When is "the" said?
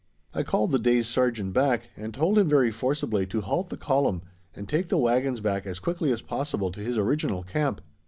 0.71-0.79, 3.69-3.77, 4.89-4.97